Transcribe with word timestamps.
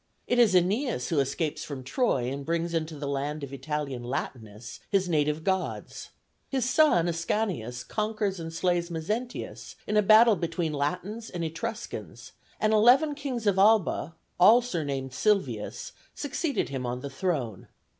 It 0.25 0.39
is 0.39 0.55
Æneas 0.55 1.09
who 1.09 1.19
escapes 1.19 1.63
from 1.63 1.83
Troy 1.83 2.31
and 2.33 2.43
brings 2.43 2.73
into 2.73 2.97
the 2.97 3.07
land 3.07 3.43
of 3.43 3.53
Italian 3.53 4.03
Latinus 4.03 4.79
his 4.89 5.07
native 5.07 5.43
gods. 5.43 6.09
His 6.49 6.67
son 6.67 7.07
Ascanius 7.07 7.83
conquers 7.83 8.39
and 8.39 8.51
slays 8.51 8.89
Mezentius 8.89 9.75
in 9.85 9.97
a 9.97 10.01
battle 10.01 10.35
between 10.35 10.73
Latins 10.73 11.29
and 11.29 11.43
Etruscans, 11.43 12.31
and 12.59 12.73
eleven 12.73 13.13
kings 13.13 13.45
of 13.45 13.59
Alba, 13.59 14.15
all 14.39 14.63
surnamed 14.63 15.13
Silvius, 15.13 15.91
succeeded 16.15 16.69
him 16.69 16.83
on 16.83 17.01
the 17.01 17.09
throne. 17.11 17.67